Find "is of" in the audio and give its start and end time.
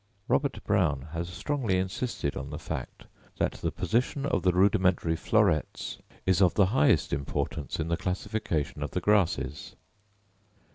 6.25-6.55